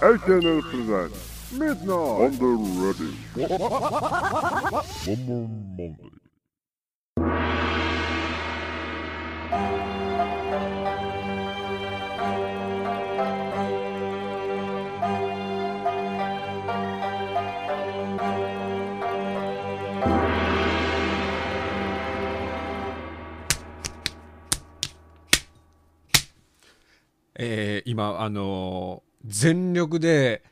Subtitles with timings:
[0.00, 2.46] SNL presents Midnight on the
[2.78, 3.12] Ready.
[5.06, 6.10] One more Monday.
[27.40, 30.42] えー今、あのー全力で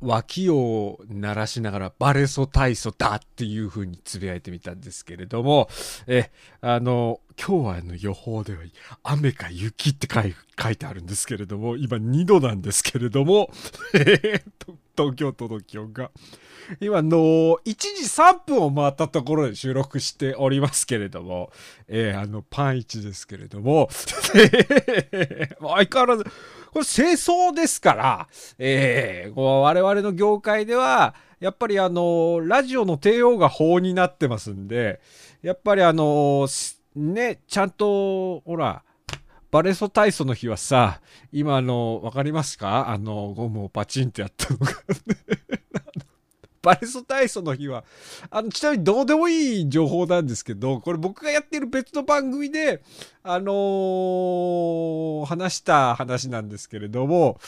[0.00, 5.68] 脇を鳴らしながらバレソ体操だっていうふうにつぶやいてみたんですけれども、
[6.06, 6.30] え
[6.60, 8.60] あの今日はあの予報では
[9.02, 13.50] 雨か雪って書いてあるんですけれども、今2度なんですけれども、
[14.96, 16.10] 東京都の気温が。
[16.80, 21.50] 今の1時3分を回ったところで収録しておりますけれども、
[21.88, 26.24] えーあの、パン1ですけれども、 相変わらず、
[26.72, 35.00] これ清掃ですから、えー我々の業界では、やっぱりあの、ラジオの帝王が法になってますんで、
[35.42, 36.46] やっぱりあの、
[36.96, 38.82] ね、ちゃんと、ほら、
[39.50, 41.00] バレソ体操の日はさ、
[41.32, 42.88] 今あの、わかりますか？
[42.88, 44.74] あの、ゴムをパチンってやったのが、ね
[46.62, 47.84] バレソ体操の日は、
[48.30, 52.82] あの、ちなみにどうでもいい情報なんですけど、これ僕がやってる別の番組で、
[53.22, 57.38] あのー話した話なんですけれども、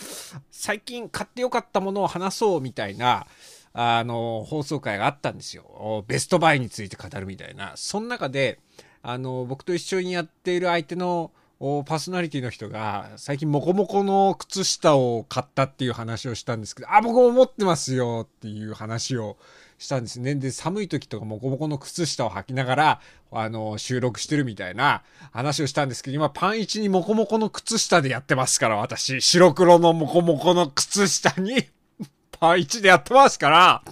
[0.50, 3.26] 最近買ってよかったものを話そうみたいな、
[3.72, 6.04] あの放送会があったんですよ。
[6.06, 7.72] ベストバイについて語るみたいな。
[7.76, 8.60] その中で、
[9.08, 19.36] あの僕と一緒にやっている相手のパーソナリティの人が、最近モコモコの靴下を買ったっていう話をしたんですけど、あ、僕も持ってますよっていう話を
[19.78, 20.34] したんですね。
[20.34, 29.22] で、寒い時とかモコモコの靴下を履きながら、あの、収録してるみたいな話をしたんですけど、今パン1にモコモコの靴下でやってますから、私。
[29.22, 31.64] 白黒のモコモコの靴下に、
[32.38, 33.82] パン1でやってますから、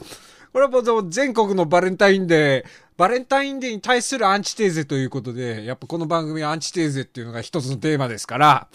[0.54, 8.68] これはもう全国のバレンタインデー、バレンタインデーに対するアンチテーゼということで、やっぱこの番組はアンチテーゼっていうのが一つのテーマですから、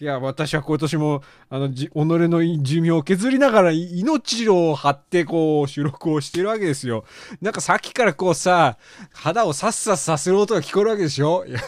[0.00, 7.04] いや、私は今年も、あの、己の寿命を削りながら命を張ってこう収録をしてるわけですよ。
[7.40, 8.76] なんかさっきからこうさ、
[9.12, 11.60] 肌をさっさっさせる音が聞こえるわけでしょいや、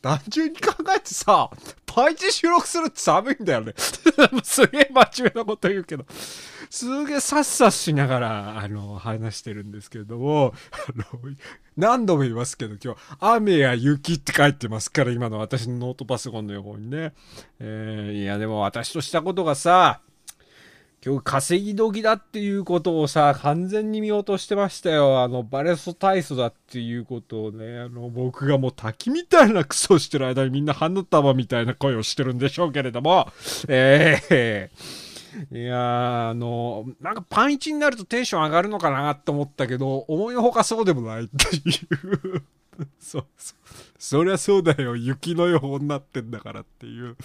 [0.00, 1.50] 単純に考えてさ、
[1.84, 3.74] パイチ収録するって寒いんだよね。
[4.42, 6.06] すげえ真面目なこと言うけど。
[6.70, 11.04] すげえさっさしながら、あの、話してるんですけれども、あの、
[11.76, 17.12] 何度も言いますけど、今日、雨や雪って書いてますから、今の私のノートパソコンの横にね。
[17.60, 20.00] えーいや、でも私としたことがさ、
[21.06, 25.20] 今日稼ぎ時だっていうことをさ、完全に見落としてましたよ。
[25.20, 33.28] あの、バレソ体操だっていうことをね、あの、僕がもう滝みたいなクソしてる間にみんな花束みたいな声をしてるんでしょうけれども、
[33.68, 34.70] ええ
[35.52, 41.70] いやー、あの、なんかパンイチになるとテンション上がるのかなと思ったけど、思いのほかそうでもないってい
[42.34, 42.42] う。
[42.98, 43.54] そそ。
[43.96, 44.96] そりゃそうだよ。
[44.96, 47.16] 雪の予報になってんだからっていう。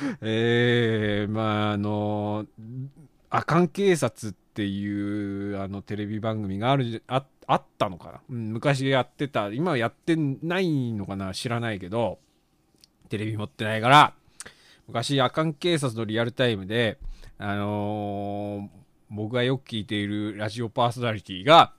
[0.22, 2.46] えー、まあ、あの、
[3.28, 9.48] アカン警察っていう、あの、テレビ番組があるあ、あったのかな、うん、昔やってた。
[9.48, 12.18] 今はやってないのかな知らないけど、
[13.08, 14.14] テレビ持ってないから、
[14.86, 16.98] 昔、アカン警察のリアルタイムで、
[17.38, 18.80] あのー
[19.10, 21.72] 僕がよく聞いているラジオパーソナリティが、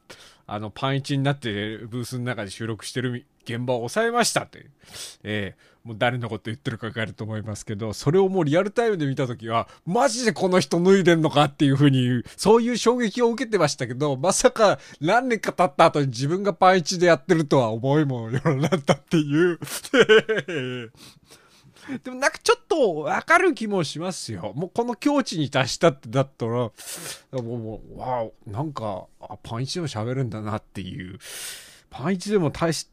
[0.46, 4.66] あの、パンイチになってブースの中で収録してる現場を抑えましたって。
[5.24, 19.60] ええもう誰のこと言ってるか分かると思いますけど、それをもうリアルタイムで見たときは、マジでこの人脱いでんのかっていうふうに、そういう衝撃を受けてましたけど、まさか何年か経った後に自分がパンイチでやってるとは思いもよらなったっていう。
[22.04, 24.54] でもなんかちょっとわかる気もしますよ。
[24.56, 26.72] もうこの境地に達したってだったら、も
[27.32, 31.18] う、もうわあ、なんか、あパンイチでも喋るんだなっていう。
[31.90, 32.88] パンイチでも大し、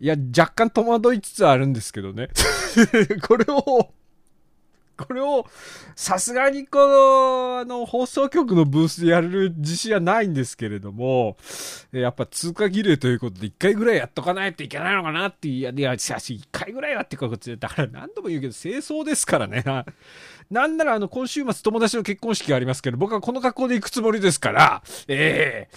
[0.00, 2.28] いや、若干戸惑いつつあるんですけどね。
[3.26, 3.92] これを、
[4.96, 5.46] これを、
[5.96, 11.36] さすがにこの、あの、放送局のブースでやれる自信はないんですけれども、
[11.90, 19.64] やっぱ通過儀礼ということで一回ぐらいやっとかないといけないのかなってい、や、いや、しかし一回ぐらいはってことで、だから何度も言うけど、清掃ですからね。
[20.50, 25.76] なんならあの、今週末友達の結婚式がありますけど、僕はこの格好で行くつもりですから、ええ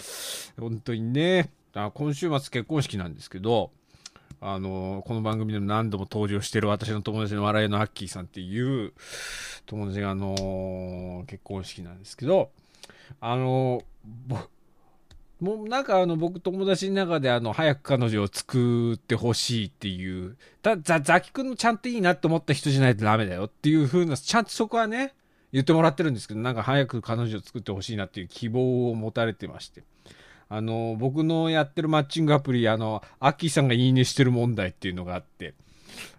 [0.60, 3.72] 本当にね、今週末結婚式なんですけど、
[4.40, 8.92] あの、この番組でも何度も登場してる私の友達の笑いのアッキーさんっていう
[9.66, 12.50] 友達があの、結婚式なんですけど、
[13.20, 13.82] あの、
[15.40, 25.14] もうなんかあの僕友達の中であの早く彼女を作ってほしいっていう、たザザキ君のちゃんといいなって思った人じゃないとダメだよっていう風な、ちゃんとそこはね、
[25.52, 29.82] 言ってもらってるんですけど、なんか早く彼女を作ってほしいなっていう希望を持たれてまして。
[30.48, 35.54] あの、僕のやってるマッチングアプリ、あの、アッキーさんがいいねしてる問題っていうのがあって、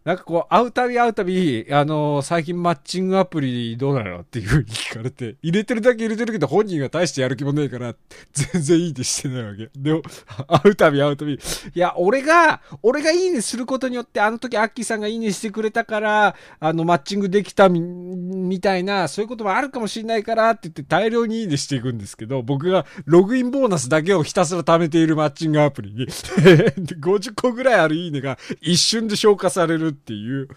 [0.05, 7.95] なんかこう、会うたび会うたび、あのー、最近マッチングアプリどうなのっていう風に聞かれて、入れてるだけ入れてるけど本人が大してやる気もねえから、
[8.33, 9.69] 全然いいねしてないわけ。
[9.75, 10.01] でも、
[10.47, 11.39] 会うたび会うたび、い
[11.73, 26.07] や、俺が、俺がいいねすることによって、あの時アッキーさんがいいねしてくれたから、あの、マッチングできたみ、みたいな、そういうこともあるかもしれないからって言って大量にいいねしていくんですけど、僕がログインボーナスだけをひたすら貯めているマッチングアプリに
[26.99, 30.47] 50個ぐらいあるいいねが一瞬で消化されるっていう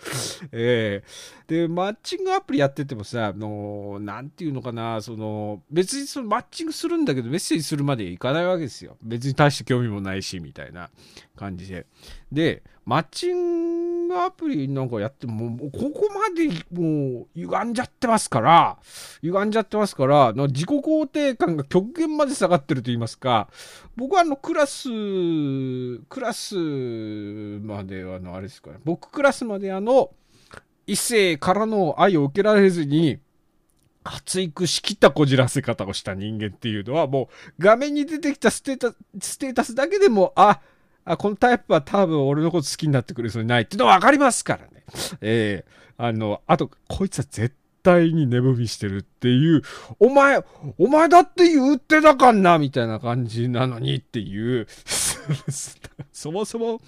[0.52, 8.96] ええー、で、マッチングアプリやっててもさ、あの、なんていうのかな、その、別にそのマッチングするんだけど、メッセージするまでいかないわけですよ。
[9.02, 10.90] 別に大して興味もないし、みたいな
[11.36, 11.86] 感じで。
[12.30, 18.78] で、マッチングアプリなんかやっても、ここまでもう歪んじゃってますから、
[19.22, 23.48] 歪んじゃってますから、自己肯定感が極限まで下がってると言いますか、
[23.96, 24.88] 僕はあのクラス、
[26.08, 30.10] クラスまであの、あれですかね、僕クラスまであの、
[30.86, 33.20] 異性からの愛を受けられずに、
[34.04, 40.60] 発育しきったこじらせ方をした人間っていうのは、もう画面に出てきたステータステータスだけでも、あ、
[41.04, 44.84] あ、このタイプは多分俺のこと好きになってくれそうにないっていうのは分かりますからね。
[45.20, 49.62] ええー、あの、あと、こいつは絶対に寝踏みしてるっていう、
[49.98, 50.44] お前、
[50.78, 54.66] お前だって言ってたかんなみたいな感じなのにっていう、
[56.12, 56.80] そもそも、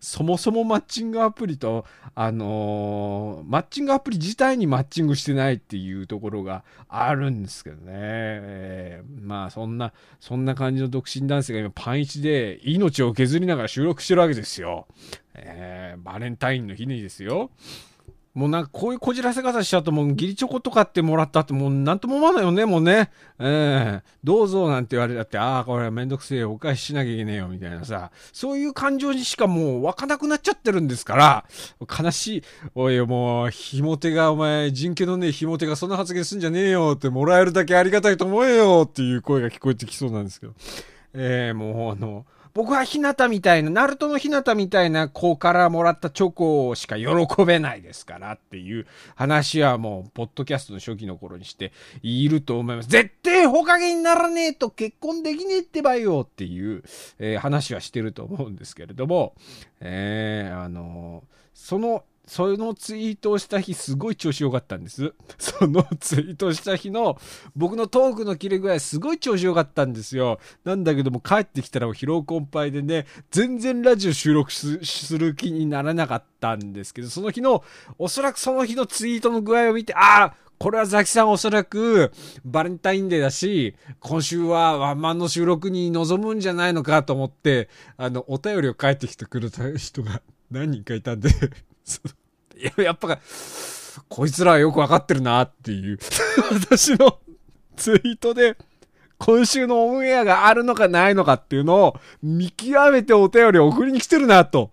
[0.00, 7.82] そもそもマッチングアプリと、あのー、マッチングアプリ自体にマッチングしてないっていうところがあるんですけどね。
[7.92, 14.86] えー、まあ、そんな、そんな感じの独身男性が今パンイチで命を削りながら収録してるわけですよ。
[15.34, 17.50] えー、バレンタインの日にですよ。
[18.34, 23.10] もうなんかこういうこじらせ方しちゃうともう義理チョコとかってもらったってもうなんとも思わないよね、もうね。
[23.40, 28.12] ええー、どうぞなんて言われたって、ああ、これはめんどくせえよお返ししなきゃいけねえよ、みたいなさ。
[28.32, 31.44] そういう感情にしかもう湧かなくなっちゃってるんですから、
[31.80, 32.42] 悲しい。
[32.76, 40.54] おい、もう、ひも手が、お前、人気のねえひも手がそんな発言すんじゃねえよって、もらえるだけありがたいと思えよっていう声が聞こえてきそうなんですけど。
[41.14, 42.24] ええー、もうあの、
[42.54, 47.06] 僕は日向みたいな、ナルトの日向みたいな子からもらったチョコしか喜
[47.44, 52.88] べないですからっていう話はもう、ポッドキャストの初期の頃にしていると思います。
[52.88, 56.82] 絶対ほかげにならねえと結婚できねえってばよっていう、
[57.18, 59.34] えー、話はしてると思うんですけれども、
[59.80, 65.14] えー、あのー、そのそのツイートをした日、すごい調子良かったんです。
[65.36, 67.18] そのツイートした日の、
[67.56, 70.38] 僕のトークの切れ具合、すごい調子良かったんですよ。
[70.62, 74.78] なんだけども、帰ってきたら疲労困憊でね、全然ラジオ収録す
[75.18, 77.64] る気にならなかったんですけど、その日の、
[77.98, 82.12] おそらくその日のツイートの具合を見て、ああこれはザキさんおそらく
[82.44, 91.34] バレンタインデーだし、今週はワンマンの収録に臨むんじゃないのかと思って、あの、お便りを返ってきてくれた人が何人かいたんでや、
[92.76, 93.18] やっぱ、
[94.08, 95.98] こいつらはよくわかってるなっていう
[96.52, 97.18] 私の
[97.76, 98.56] ツイートで、
[99.18, 104.70] 今週のオンエアがあるのかないのかっていうのを見極めてお便りを送りに来てるなと。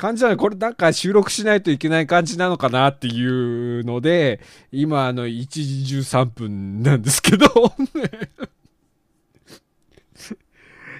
[0.00, 4.40] 感じなのこれなんか収録しないといけない感じなのかなっていうので、
[4.72, 7.46] 今あの1時13分なんですけど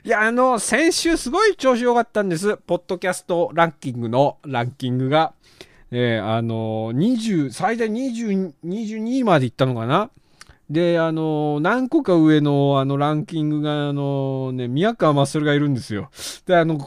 [0.05, 2.59] いや、あの、先週すごい調子良かったんです。
[2.59, 5.33] ポッドキャストランキングのランキングが。
[5.93, 10.11] えー、あのー、20、最大20、22位まで行ったのかな？
[10.71, 16.11] で、あの、何個か上の、あの、ランキングが、あのね、宮川勝がいるんですよ。
[16.47, 16.79] で、あの、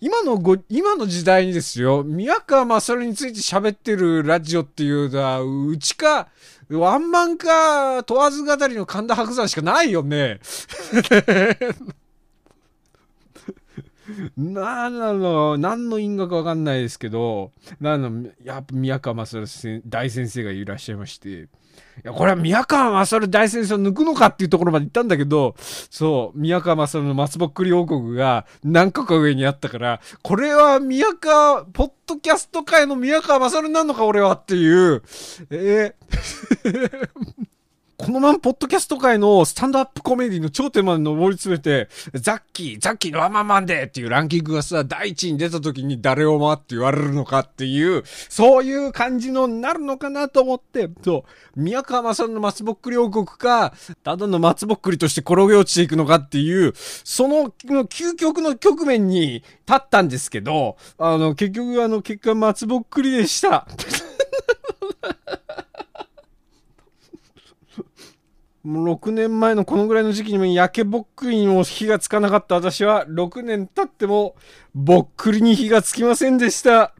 [0.00, 6.26] 今のご、今の時代にですよ、宮川勝について喋ってるラジオっていうのは、うちか、
[6.70, 10.40] ワンマンか、問わず語りの神田伯山しかないよね。
[14.36, 19.46] なんなの、何の因果かわかんないですけど、なんの、やっぱ宮川勝
[19.86, 21.48] 大先生がいらっしゃいまして、い
[22.04, 35.02] や、これは宮川勝大先生を抜くのかっていうところまで行ったんだけど、そう、宮川勝の松ぼっくり王国が何個か上にあったから、これは宮川、ポッドキャスト界の宮川勝なのか俺はっていう、
[35.50, 37.50] えー。
[38.00, 51.26] このままポッドキャスト界のスタンドアップコメディの頂点まで上り詰めて、ザッキー、ザッキーのワンマンマンデーっていうランキングがさ、第一に出た時に誰をもって言われるのかっていう、そういう感じのなるのかなと思って、そ
[51.56, 56.72] う、宮川正の松ぼっくり王国か、ただの松ぼっくりとして転げ落ちていくのかっていう、
[57.04, 63.66] その、究極の局面に立ったんですけど、あの、結局あの、結果松ぼっくりでした。
[68.62, 74.34] もう6年前のこのぐらいの時期にも焼けぼっくりにも火がつかなかった私は6年経っても
[74.74, 76.94] ぼっくりに火がつきませんでした。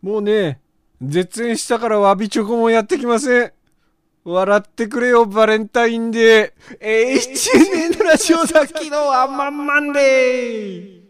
[0.00, 0.60] もうね、
[1.02, 3.52] 絶縁したからわびチョコもやってきません。
[4.24, 6.76] 笑ってくれよ、バレンタインデー。
[6.80, 11.01] えー、1年ラジオさっきのワンマンマンデー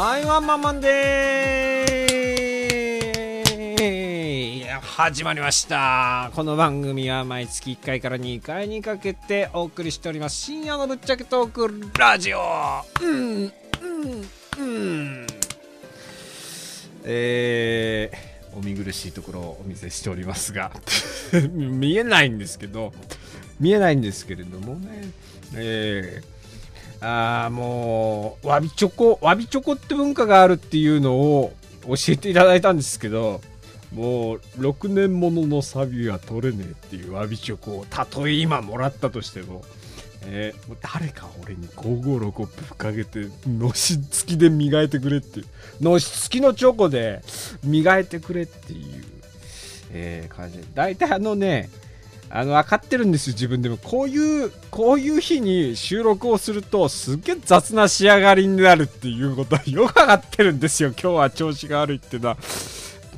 [0.00, 6.30] はいワンマンマンでー始まりました。
[6.36, 10.36] この番組は毎月1回から2回にかけてお送りしております。
[10.36, 12.38] 深夜のぶっちゃけトークラジオ。
[13.02, 13.52] うんうん
[14.56, 15.26] うん。
[17.02, 20.70] えー、お見苦しいところをお見せしておりますが。
[21.50, 22.92] 見えないんですけど。
[23.58, 25.10] 見えないんですけれどもね。
[25.56, 26.37] えー
[27.00, 31.52] あもうわびチョコわびチョコって文化があるっていうのを
[31.86, 33.40] 教えていただいたんですけど
[33.94, 39.62] もう6年もののサビは取れねえっていうわびチョコをたとえ今もらったとしても,、
[40.26, 45.42] えー、もう誰か俺に5565ぶっかけてのしつきで磨いてくれって
[45.80, 47.22] のしつきのチョコで
[47.62, 49.04] 磨いてくれっていう、
[49.92, 50.58] えー、感じ。
[50.74, 51.70] 大体あのね
[52.30, 53.76] あの分かってるんですよ自分でも。
[53.78, 60.90] こういうこういう日に収録をするとすっげえ雑な仕上がりになるっていうことはよく分かってるんですよ。
[60.90, 62.38] 今日は調子が悪いっていうのは。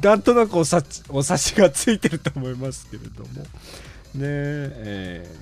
[0.00, 3.28] なんとなくお察しがついてると思いますけれども。
[4.12, 5.36] ねえ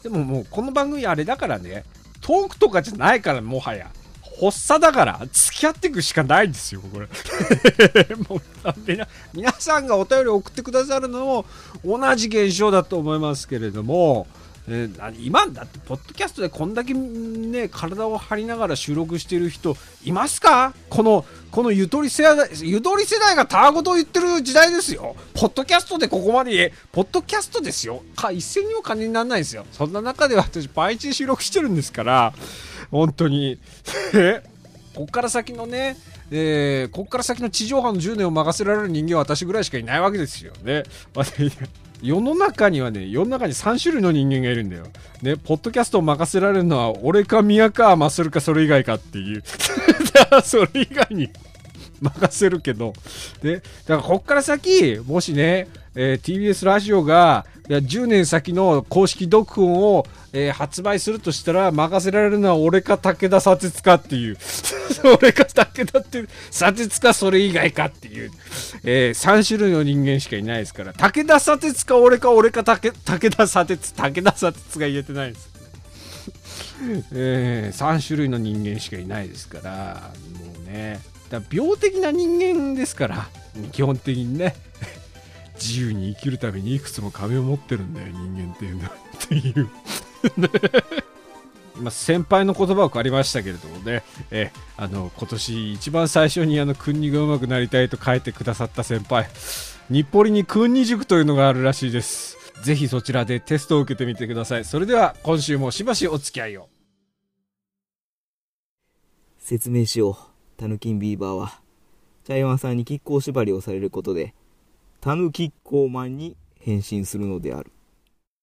[0.00, 1.84] ー、でももうこの番組あれだからね。
[2.20, 3.90] トークとかじゃないからもはや。
[4.40, 7.06] 発作だから付き合っていくしかないんですよ、これ。
[8.28, 8.40] もう
[9.34, 11.44] 皆さんがお便り送ってくださるのも
[11.84, 14.26] 同じ現象だと思いますけれども、
[14.68, 20.74] えー、今だってポッドキャストでこんだけね体を張りながら収録してる人いますか？
[20.88, 25.16] このこのゆとり世代ゆとり世代がたわごと言ってる時代ですよ。
[25.34, 28.02] ポッドキャストでここまでポッドキャストですよ。
[28.14, 29.66] か一銭にも金にならないですよ。
[29.72, 32.32] そんな中で私毎日収録してるんですから
[32.90, 33.58] 本当に。
[34.14, 34.42] え
[34.94, 35.96] こっから先のね、
[36.30, 40.82] えー、こっから先の地上波の10年を任せられる人間は私ぐらいしかいないわけですよね。
[42.02, 44.86] 世の中にはね、世の中に3種類の人間がいるんだよ。
[45.22, 49.42] ね、ポッドキャストを任せられるのは、俺か宮か、マスルか、それ以外かっていう。
[50.42, 51.28] それ以外に
[52.00, 52.94] 任せるけど。
[53.42, 64.36] で、だからこっから先、もしね、えー、TBS ラジオがいや10年先の公式読本を、えー、発売するとしたら任せられるのは俺か武田砂鉄かっていう。
[65.22, 68.32] 俺か武田って砂鉄かそれ以外かっていう、
[68.82, 70.92] えー、3種類の人間しかいないですから。
[70.94, 72.92] 武田砂鉄か俺か俺か武
[73.36, 75.50] 田砂鉄武田砂鉄が言えてないです。
[77.14, 80.10] えー、3種類の人間しかいないですから。
[80.40, 80.98] もうね。
[81.30, 83.28] だ病的な人間ですから。
[83.70, 84.56] 基本的にね。
[85.60, 88.90] 自由に生きるためにいくつも壁を持ってるんだよ人間っていうのは。
[88.90, 89.68] っていう。
[91.90, 94.02] 先輩の言葉を借りましたけれどもね。
[94.30, 99.28] えあの今年一番最初にあの国がうまくなりたいと書いてくださった先輩。
[99.90, 102.36] 日暮里に訓二塾というのがあるらしいです。
[102.62, 104.64] ぜひそちらでテストを受けてみてください。
[104.64, 106.68] それでは今週もしばしお付き合いを。
[109.38, 110.16] 説明しよう。
[110.58, 111.60] タヌキンビーバーは。
[112.24, 114.34] 茶山さんに亀甲縛りをされることで
[115.00, 117.72] たぬき高慢に変身するのである。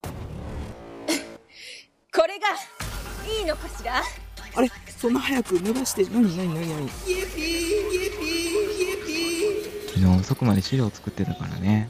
[2.12, 2.48] これが
[3.32, 4.02] いいのかしら？
[4.56, 4.72] あれ？
[4.98, 6.04] そんな早く伸ばして。
[6.06, 6.36] 何？
[6.36, 6.52] 何？
[6.56, 6.68] 何？
[6.68, 6.90] 何？
[6.90, 7.06] 昨
[10.00, 11.90] 日遅くまで資料作ってたからね。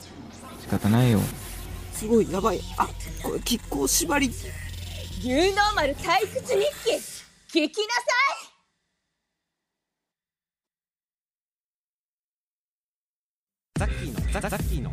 [0.61, 1.19] 仕方ないよ。
[1.93, 2.59] すごいやばい。
[2.77, 2.87] あ
[3.23, 4.27] これ亀甲縛り。
[4.27, 6.91] ニーノーマル退屈日記。
[7.61, 8.01] 聞きなさ
[8.51, 8.56] い。
[13.87, 14.91] ッキーのザザッキーの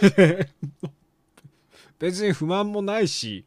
[2.00, 3.45] 別に不満もないし、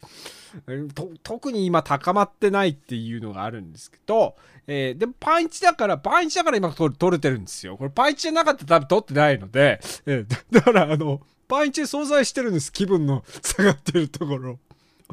[1.23, 7.77] 特に今高まってないっていうのがあるんですけど、えー、でもパンチだから、パンチだから今撮れてるんですよ。
[7.77, 14.59] これパンチじゃなかったら多分撮ってないので、えー、だからあの、パンチで存在してるんです、気分の下がってるところ。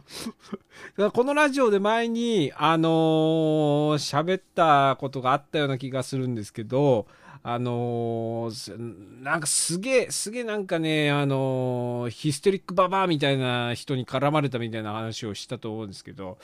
[1.14, 7.08] このラジオで前に、あのー喋ったことがあったような気がするんですけど、
[7.48, 16.40] あのーなんかすげえ、すげえなんかね、あのーヒステリックババアみたいな人に絡まれたみたいな話をしたと思うんですけど、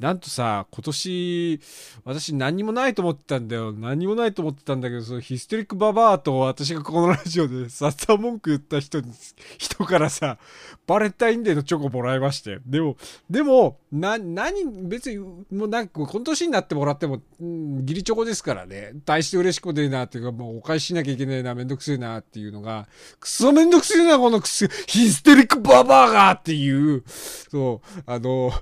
[0.00, 1.60] なんとさ、今年、
[2.04, 3.70] 私何もないと思ってたんだよ。
[3.70, 9.12] 何もないと思ってたんだけど、そのヒステリックババアと私がこのラジオで雑談文句言った人に、
[9.58, 10.38] 人からさ、
[10.86, 12.60] バレンタインデーのチョコもらいまして。
[12.64, 12.96] でも、
[13.28, 18.92] でも、な、何、別に、もうなんか、この年になってもらっても、うん、ギリチョコですからね。
[19.04, 22.88] 大して嬉しくねえなっていうか、もお返ししなきゃいけないな、めんどくせえなっていうのが、
[23.20, 28.52] くそめんどくせえな、このくせ、ヒステリックババアがっていう、そう、あの、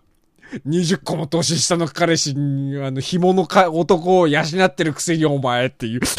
[0.66, 6.00] 20個も年下の彼氏に、あの、紐のか男を養ってるくせにお前っていう。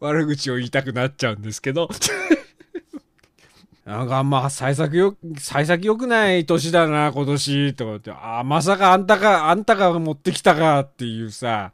[0.00, 1.88] 悪口を言いたくなっちゃうんですけど。
[3.88, 11.72] なんかまあ、幸先よ、幸先良くない年だな、今年、とかって、ああ、まさかあんたが、あんたが持ってきたかっていうさ、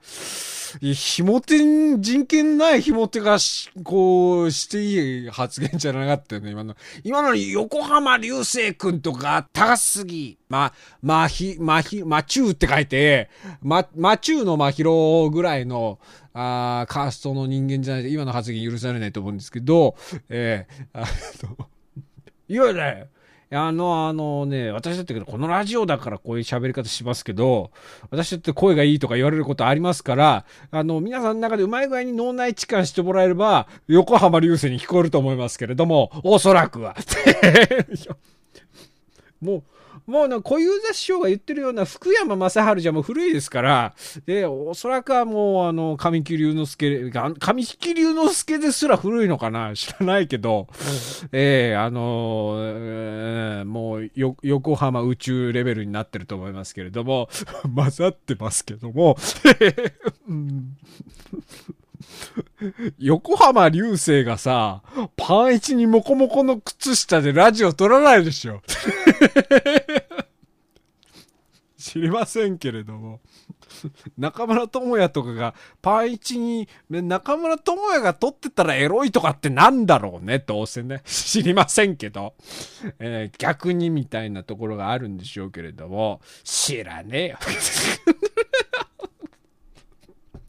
[0.81, 6.77] ひも手に、人権ないひも手がし、こう、していい発言じゃなかったよね、今の。
[7.03, 13.29] 今の横浜流星くんとか、高杉、ま、まひ、まひ、まちゅうって書いて、
[13.61, 15.99] ま、まちゅうのまひろぐらいの、
[16.33, 19.97] あーカーストの人間じゃないと今の発言許されないと思うんですけど、
[20.29, 21.07] えー、あ
[21.59, 21.69] の、
[22.49, 23.09] いやね、
[23.51, 27.71] あの、あのね、私だって、このラジオだからこういう喋り方しますけど、
[28.11, 36.97] 私だって声がいいとか言われることありますから、あの、皆さんの中でうまい具合に脳内痴漢してもらえれば、横浜流星に聞こえると思いますけれども、おそらくは。
[39.41, 39.63] もう、
[40.07, 43.95] もうな、小遊三師匠が言ってるような福山雅治じゃもう古いですから、
[44.27, 50.69] で、おそらくはもう、あの、神木隆之介が、神木隆之介ですら古いのかな知らないけど、
[51.33, 57.29] ええあのえーもうよ、横浜宇宙レベルになってると思いますけれども、
[57.75, 59.17] 混ざってますけども、
[60.29, 60.77] う ん
[62.99, 64.83] 横浜流星がさ、
[65.17, 68.61] パン一にモコモコの靴下でラジオ撮らないでしょ。
[71.85, 73.21] 知りませんけれども。
[74.17, 81.03] 中村智也とかがパン一に、中村智也が撮ってたらエロいとかってなんだろうね、どうせね。
[81.05, 82.35] 知りませんけど。
[82.99, 87.39] え逆にみたいなところがあるんでしょうけれども、知らねえよ。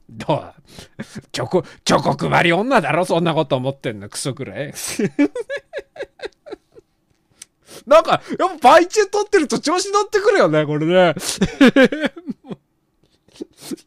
[0.10, 0.54] どう？
[1.34, 4.74] チョコ、チョコ配り女だろそんなこと思ってんの、クソくらい。
[7.86, 11.16] なんか、やっぱパイチェ取ってると調子乗ってくるよね、これね。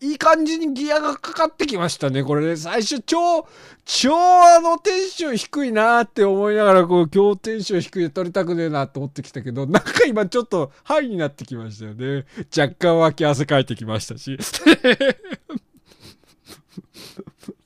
[0.01, 2.57] いい感じにギアがかかってきましたね、これね。
[2.57, 3.47] 最初、超、
[3.85, 12.27] 超あのテンション低いなーって思いながら、こう、今日テンション低いで撮りたくねえなって思ってきたけど、なんか今ちょっとハイになってきましたよね。
[12.57, 14.39] 若干脇汗かいてきましたし。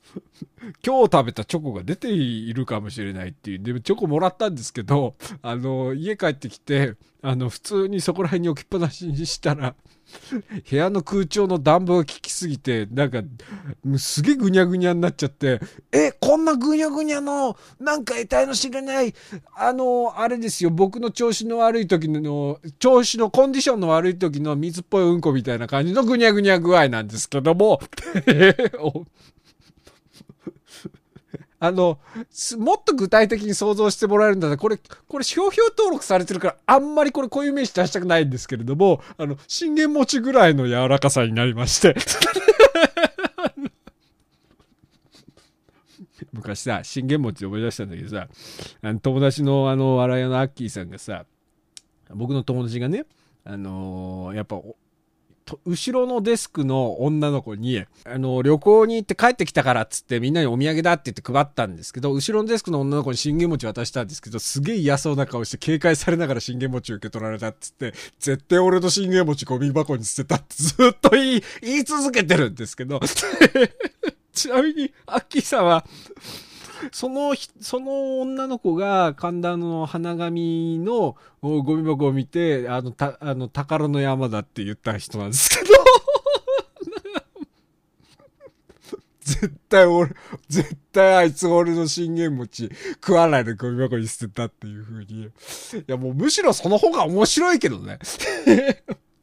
[0.85, 3.59] 今日食べたチョコが出ているかもしれないっていう。
[3.61, 9.75] でもチョコもらったんですけど、あの、家帰ってきて、あの、普通にそこら辺に置きっぱなしにしたら、
[10.69, 13.23] 部屋の空調の暖房が効きすぎて、なんか、
[13.97, 19.15] すげえぐにゃぐにゃになっちゃって、え、こんなぐにゃぐにゃの、なんか得体の知れない、
[19.57, 27.81] あの、あれですよ、僕の調子の悪い時の、調子のコンディションの悪い時の水っぽいうんこみたいな感じのぐにゃぐにゃ具合なんですけども、
[31.65, 32.01] あの、
[32.59, 41.95] もっと具体的に想像してもらえるんだったら、これ、これ、商標登録されてるから、あんまりこれ、こういう名詞出したくないんですけれども、あの、信玄餅ぐらいの柔らかさになりまして。
[46.33, 48.27] 昔さ、信玄餅で思い出したんだけどさ、
[48.83, 51.27] あの友達のあの、笑い屋のアッキーさんがさ、
[52.11, 53.05] 僕の友達がね、
[53.45, 54.75] あのーやっぱ、お
[55.65, 73.01] 後ろのデスクの女の子に、あの、旅行に行って帰ってきたからっつってみんなにお土産だって言って配ったんですけど、後ろのデスクの女の子に信玄餅渡したんですけど、すげえ嫌そうな顔して警戒されながら信玄餅受け取られたっつって、絶対俺の信玄餅ゴミ箱に捨てたってずっと言い、言い続けてるんですけど、
[74.33, 75.85] ちなみに、アッキーさんは、
[76.91, 85.71] そのひ、その女の子が神田の花紙のゴミ箱を見て、あの、た、あの、宝の山だって言った人なんですけど、
[89.23, 90.11] 絶対俺、
[90.49, 95.23] 絶対あいつ俺の信玄餅食わないでゴミ箱に捨てたっていう風に。
[95.23, 95.31] い
[95.87, 97.99] やもうむしろその方が面白いけどね。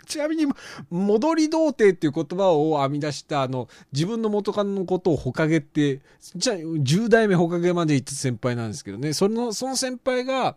[0.10, 0.48] ちなみに、
[0.90, 6.02] 戻り童貞っていう言葉を編み出した、あの、自分の元カノのことをほかげって、
[6.36, 10.56] じゃあ、10代目ほかげまで行った先輩なんですけどね、その、その先輩が、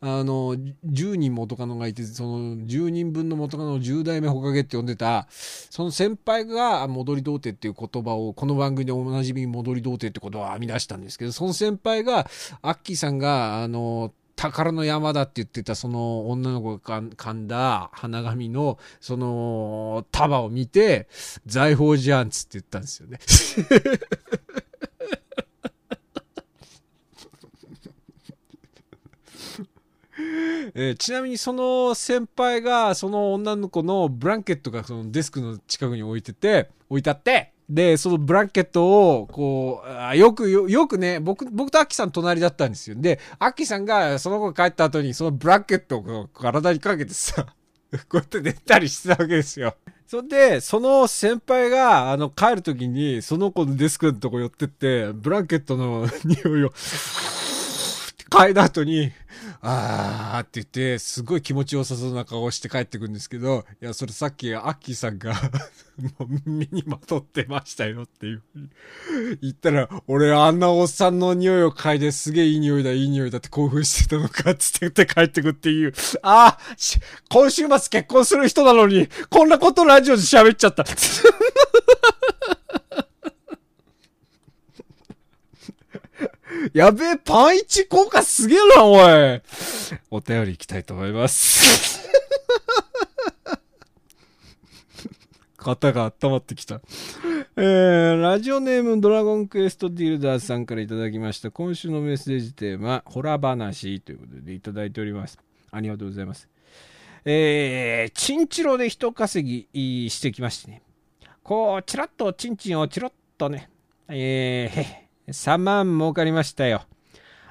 [0.00, 12.28] あの、10人元カノがいて、その10人分の元カノを10代目ほかげって呼んでた、その先輩が戻り童貞っていう言葉を、この番組でおなじみ戻り童貞って言葉を編み出したんですけど、その先輩が、
[12.62, 21.08] アッキーさんが、あの、宝の山だって言ってたその女の子が噛んだ花紙のその束を見て
[21.46, 23.18] 財宝じゃんつって言ったんですよね。
[30.74, 47.46] えーちなみにその先輩がその女の子のブランケットがそのデスクの近くに置いてて置いてあってでそのブランケットをこうよくよよくね僕僕とアッキーさん隣だったんですよでアッキーさんがその子が帰った後にそのブランケットを体にかけてさ
[48.08, 49.74] こうやって寝たりしてたわけですよ。
[50.06, 56.72] そんで、その先輩が、あの、帰るときに、その子のデスクのとこ寄ってって、ブランケットの匂いを、
[58.28, 59.12] 嗅いだ後に、
[59.62, 65.34] あーって言って、すごい気持ちよさそうな顔して帰ってくるんですけど、いや、それさっきアッキーさんが
[66.18, 80.84] もう身にまとってましたよっていうふうに言ったら、俺あんなおっさんの匂いを嗅いですげえいい匂いだ、いい匂いだって興奮してたのかっつって言って帰ってくっていう、あー今週末結婚する人なのに、こんなことラジオで喋っちゃった。
[86.76, 89.00] やべえ、パンイチ効果すげえな、おい。
[90.10, 92.06] お便り行きたいと思います。
[95.56, 96.82] 肩が温まってきた。
[97.56, 101.50] えー、ラジオネームドラゴンクエストディルダーさんからいただきました。
[101.50, 105.38] 今週のメッセージテーマ、ホラ話ということでいただいております。
[105.70, 106.46] ありがとうございます。
[107.24, 110.82] えー、チンチロで人稼ぎしてきましてね。
[111.42, 113.70] こう、チラッとチンチンをチロッとね、
[114.08, 116.82] えー、3万儲かりましたよ。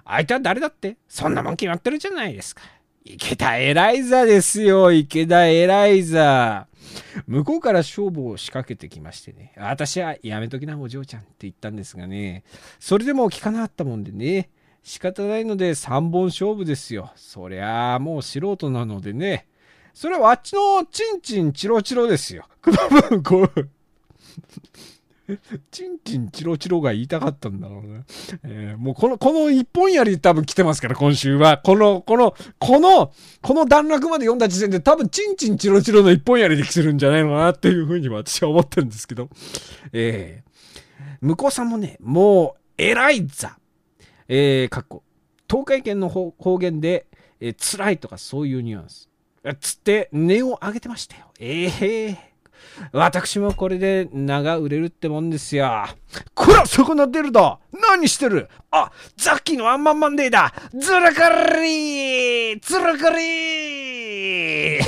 [0.06, 0.98] 相手は誰だって？
[1.08, 2.62] そんなもん決まってるじゃないですか。
[3.04, 6.68] 池田エライザですよ、池田エライザ。
[7.28, 9.54] 向こうから勝負を仕掛けてきましてね。
[9.58, 12.44] 私はやめときな、お嬢ちゃんって言ったんですがね。
[12.80, 14.50] それでも聞かなかったもんでね。
[14.84, 17.12] 仕方ないので3本勝負ですよ。
[17.16, 19.48] そりゃあもう素人なのでね。
[19.94, 22.48] それはあっちのチンチンチロチロですよ。
[22.62, 23.70] この分こう。
[25.72, 28.04] チンチンチロチロが言いたかったんだろうね。
[28.44, 31.58] えーもうこの、この一本槍多分来てますから、今週は。
[31.58, 33.12] この、この、この、
[33.42, 39.30] この段落まで読んだ時点で多分チンチンチロチロの一本槍で来てるんじゃないのかなっていうふうに私は思ってるんですけど。
[39.94, 43.58] えー、向こうさんもね、もう、エライザ。
[44.28, 45.04] えー、かっこ、
[45.50, 47.08] 東海圏の方言で、
[47.40, 49.10] えー辛いとかそういうニュアンス。
[49.60, 51.32] つって、値を上げてましたよ。
[51.40, 52.35] ええー
[52.92, 55.86] 私もこれで名が売れるってもんですよ。
[56.34, 57.60] こら、そこの出るだ
[57.92, 58.50] 何してる？
[58.72, 64.82] あ、ザッキーのアンマンマンデーだズルカリーズルカリー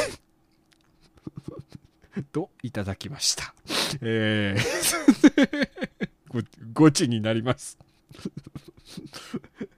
[2.32, 3.54] と、いただきました。
[4.02, 5.70] えー、
[6.30, 6.42] ご、
[6.74, 7.78] ごちになります。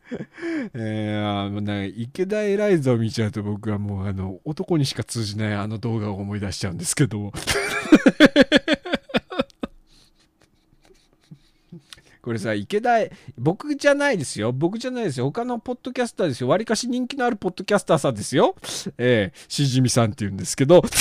[0.74, 7.32] えー、あのね、池田エライザを見ちゃうと僕はもうあの男にしか通じないあの動画を思い出しちゃうんですけど。
[12.22, 13.06] これさ池田
[13.38, 14.52] 僕じゃないですよ。
[14.52, 15.26] 僕じゃないですよ。
[15.26, 16.50] 他のポッドキャスターですよ。
[16.50, 18.56] わりかし人気のあるポッドキャスターさんですよ。
[18.98, 20.84] えー、しじみさんって言うんですけど。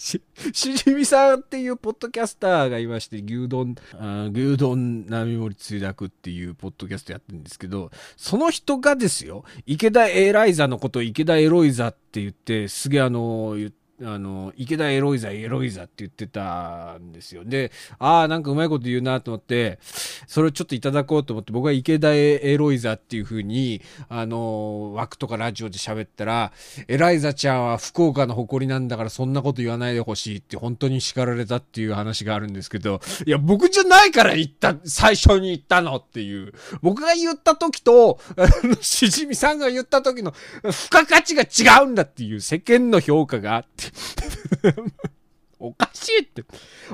[0.00, 0.22] し
[0.54, 13.66] し、じみさんっていうポッドキャスターがいまして、牛丼、あ牛丼並盛りつゆだくっていうポッドキャストやってるんですけど、その人がですよ、池田エライザのことを池田エロイザって言って、すげえあの、言
[14.02, 17.44] あの、池田エロイザ、エロイザって言ってたんですよ。
[17.44, 19.78] で、ああ、なんかうまいこと言うなと思って、
[20.26, 26.52] それをちょっといただこうと思って、僕は池田エロイザっていう風に、あの、枠とかラジオで喋ったら、
[26.88, 36.52] エライザちゃんは福岡の誇りなんだからそんなこと言わないでほしいって本当に叱られたっていう話があるんですけど、いや、僕じゃないから言った、最初に言ったのっていう。
[36.80, 40.32] 僕が言った時と、あの、しじみさんが言った時の
[40.62, 43.89] 付加価値が違うんだっていう世間の評価があって。
[45.58, 46.42] おかしいって。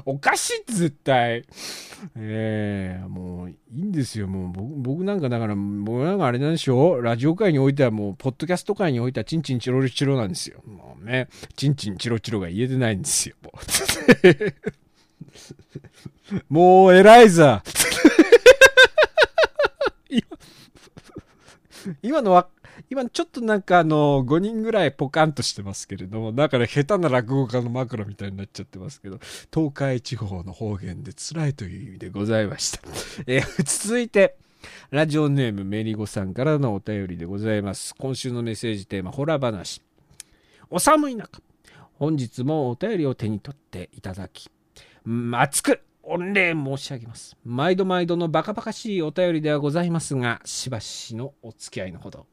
[0.05, 1.45] おかしいって絶対。
[2.17, 4.27] ええもういいんですよ。
[4.27, 10.61] もう僕僕なんかだから、僕なんかあれなんでしょうラジオ界においてはもう、ポッドキャスト界においてはチンチンチロチロなんですよ。
[10.67, 13.37] もうね、チンチンチロチロが言えてないんですよ。
[13.43, 13.53] も
[16.51, 17.63] う、 もうエライザ
[22.03, 22.49] 今のは、
[22.89, 29.19] 今ちょっとなんかあの、5人ぐらいポカンとしてますけれども、だから下手な落語家の枕みたいになっちゃってますけど、
[29.53, 32.81] 東海地方の方言で辛いという意味でございました。
[33.27, 34.37] え続いて、
[34.91, 37.93] ラジオネームメリゴさんからのお便りでございます。
[37.97, 39.83] 今週のメッセージテーマ、ホラ話。
[40.71, 41.43] お寒い中、
[41.95, 44.49] 本日もお便りを手に取っていただき、
[45.05, 47.37] 熱く御礼申し上げます。
[47.45, 52.27] 毎度毎度のバカバカしいお便りではございますが、しばしのお付き合いのほど。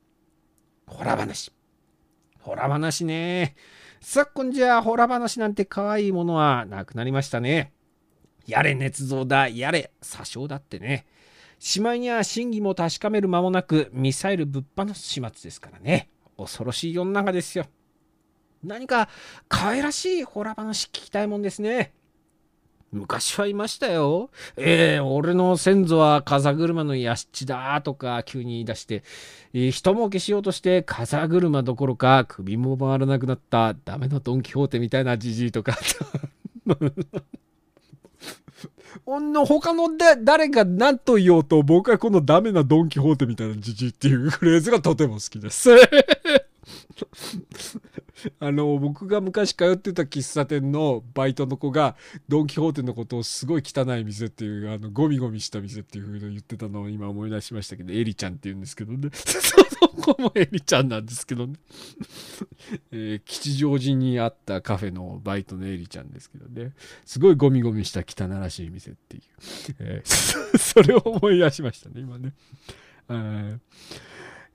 [0.87, 1.51] ホラ話。
[2.39, 3.55] ホラ話ね。
[4.01, 7.71] 昨今じゃホラ話なんて可愛いものはなくなりましたね。
[8.45, 11.05] やれ捏造だ、やれ詐称だってね。
[11.59, 16.09] しまいには真偽も確かめる間もなく、ミサイルぶっ放す始末ですからね。
[16.37, 17.65] 恐ろしい世の中ですよ。
[18.63, 19.07] 何か
[19.47, 21.93] 可愛らしいホラ話聞きたいもんですね。
[22.93, 24.29] 昔はいましたよ。
[24.55, 29.03] ええー、俺の先祖は風車の屋敷だとか急に言い出して、
[29.53, 35.77] えー、人儲けしようとして風車どころか首も回らなくなったダメなドンキホーテみたいなじじいとか。
[39.05, 39.89] ほんの他の
[40.23, 45.69] 誰が何と言おうと僕はこのダメなドンキホーテみたいなじじいっていうフレーズがとても好きです。
[48.39, 51.95] あの、僕が昔通ってた喫茶店のバイトの子が、
[52.27, 59.09] ドン・キホーテのことをすごい汚い店っていう、あの、ゴミゴミした店っていう風に言ってたのを今思い出しましたけど、エリちゃんって言うんですけどね。
[59.13, 61.55] その子もエリちゃんなんですけどね。
[62.91, 66.73] えー、吉祥寺にあったカフェのバイトのエリちゃんですけどね。
[67.05, 69.23] すごいゴミゴミした汚らしい店っていう。
[69.79, 72.33] えー、そ れを思い出しましたね、今ね。
[73.09, 73.59] えー、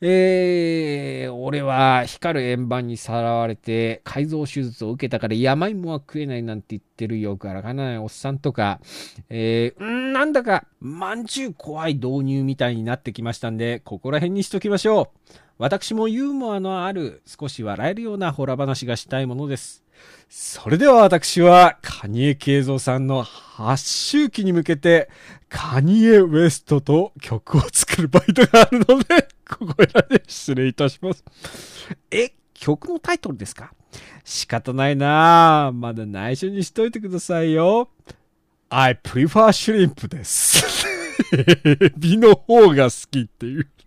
[0.01, 8.81] 俺は光る円盤にさらわれて改造手術を受けたから山芋は食えないなんて言ってるよくわからないおっさんとか、
[9.29, 15.33] えー、なんだか、まんじゅう怖い導入みたいになってきましたんで、ここら辺にしときましょう。
[15.59, 19.85] 私もユーモアのある、少し笑えるようなホラ話がしたいものです。
[20.29, 25.09] それでは私は、カニエ慶三さんの発周期に向けて、
[25.49, 31.25] カニエ・ウエストと曲を作るバイトがあるので、ここらで失礼いたします。
[32.11, 33.73] え、曲のタイトルですか？
[34.25, 37.89] 仕方ないなまだ内緒にしといてくださいよ。
[38.69, 40.87] I prefer shrimp です。
[41.33, 43.69] エビの方が好きっていう。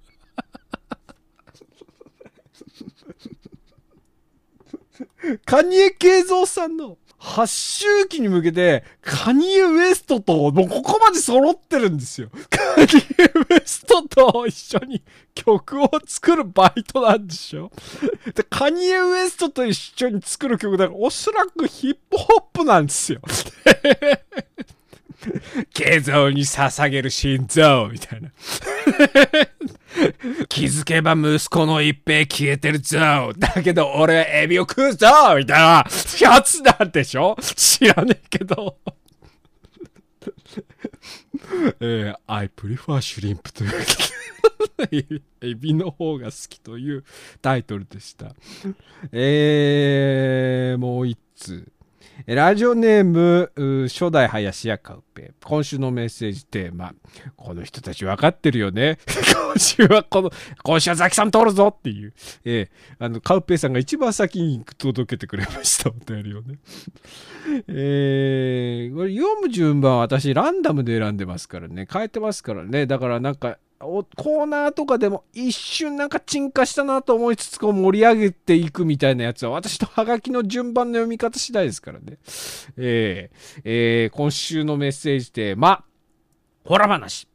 [5.45, 12.29] カニエ慶三さんの発周期に向けて、カニエ・ウエストと、もうここまで揃ってるんですよ。
[12.49, 12.83] カニ
[13.19, 15.03] エ・ウエストと一緒に
[15.35, 17.71] 曲を作るバイトなんでしょ？
[18.33, 23.21] で、カニエ・ウエストと一緒に作る曲だから、おそらくヒップホップなんですよ。
[25.73, 28.31] 慶三に捧げる心臓みたいな。
[30.49, 35.07] 気づけば息子の一平消えてるぞだけど俺はエビを食うぞ
[35.37, 35.85] みたいな
[36.19, 37.35] やつなんでしょ？
[37.41, 38.77] 知らねえけど。
[41.81, 43.63] えー、I prefer shrimp と
[44.95, 47.03] いうエビの方が好きという
[47.41, 48.33] タイトルでした。
[49.11, 51.67] えー、もう一通。
[52.27, 55.31] ラジオネーム、初代林家カウペ。
[55.43, 56.93] 今週のメッセージテーマ。
[57.35, 58.99] この人たち分かってるよね。
[59.53, 60.31] 今週はこの、
[60.63, 62.13] 今週はザキさん通るぞっていう。
[62.45, 65.89] えー、あの、カウペさんが一番先に届けてくれました。
[65.89, 66.59] お便りをね。
[67.67, 71.87] えー、これ読む順番は私ランダムで選んでますからね。
[71.91, 72.85] 変えてますからね。
[72.85, 82.17] だからなんか、コーナーとかでも一瞬なんか沈下したなと思いつつこう盛り上げていくみたいなやつは私のハガキの順番の読み方次第ですからね。
[82.77, 85.83] えー、えー、今週のメッセージテーマ、
[86.63, 87.27] ホラ話。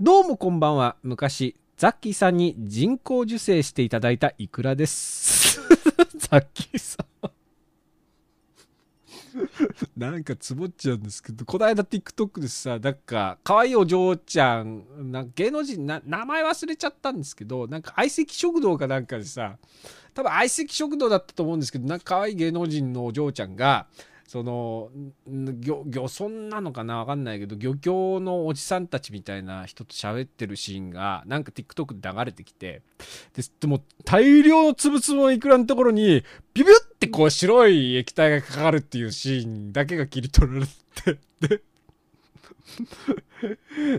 [0.00, 0.96] どうもこんばんは。
[1.02, 5.60] 昔、ザッキーさんに人工授精していただいたイクラです。
[6.16, 7.35] ザッキーさん
[9.96, 19.58] なんかつぼっちゃうんですけど、この間 TikTok でさ、なんか、可愛いお嬢ちゃん、なん芸能人、名前忘れちゃったんですけど、なんか相席食堂かなんかでさ、
[20.14, 23.86] 多分相席食堂だったと思うんですけど、なんか可愛い芸能人のお嬢ちゃんが、
[24.26, 24.90] その
[25.28, 32.82] 漁漁村なのかなわかんないけど漁協のおじさんたちみたいな人と喋ってるシーンがなんか TikTok で流れてきて
[33.34, 41.62] ででも大量のつぶつぶのイクラのところにビビュってこう白い液体がかかるっていうシーンだけが切り取られてで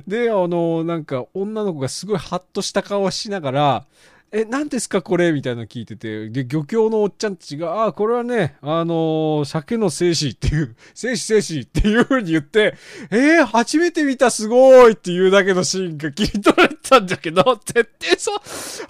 [0.07, 3.85] であのなんか女の子がすごいハッとした顔をしながら
[4.29, 5.31] え、何ですかこれ？
[5.31, 12.75] みたいなの聞いてて、で、漁協のおっちゃんたちが、ああ、これはね、あのー、鮭の精子っていう、 精子精子っていう風に言って、
[13.09, 18.39] えー、初めて見たすごいっていうだけのシーンが切り取られたんだけど、 絶対そう、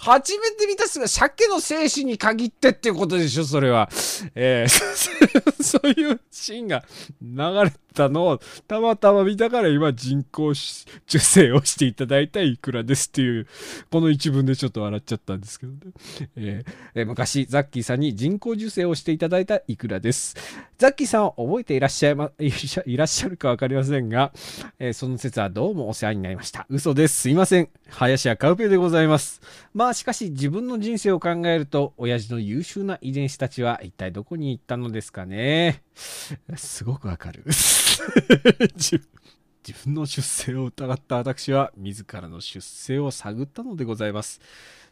[0.00, 3.88] 初めて見たすごい、鮭の精子に限ってっていうことでしょ、それは。
[4.34, 4.88] えー
[5.62, 6.84] そういうシーンが
[7.22, 13.46] 流れてたのをたまたま見たから今人工受精をしていただいたいくらですっていう、
[13.90, 15.78] この一文でちょっと笑っちゃったんですけどね。
[16.36, 20.36] えーえ昔、ザッキーさんに人工受精をしていただいたいくらです。
[20.78, 24.32] ザッキーさんを覚えていらっしゃいま、いしゃいらっしゃるかわかりませんが、
[24.78, 26.66] えーその説はどうもお世話になりました。
[26.68, 27.22] 嘘です。
[27.22, 27.68] すいません。
[27.88, 29.40] 林家カウペでございます。
[29.74, 35.82] まあしかし自分の人生を考えると、親父の優秀な遺伝子たちは一体どこに行ったのですかね。
[36.56, 37.44] すごくわかる。
[38.76, 39.00] 自
[39.84, 44.40] 分の出生を疑った私は自らの出生を探ったのでございます。